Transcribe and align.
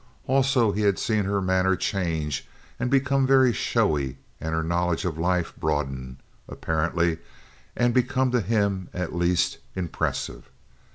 Also 0.25 0.71
he 0.71 0.81
had 0.81 0.97
seen 0.97 1.25
her 1.25 1.39
manner 1.43 1.75
change 1.75 2.47
and 2.79 2.89
become 2.89 3.27
very 3.27 3.53
showy 3.53 4.17
and 4.39 4.51
her 4.55 4.63
knowledge 4.63 5.05
of 5.05 5.19
life 5.19 5.53
broaden, 5.55 6.19
apparently, 6.47 7.19
and 7.75 7.93
become 7.93 8.31
to 8.31 8.41
him, 8.41 8.89
at 8.95 9.13
least, 9.13 9.59
impressive. 9.75 10.49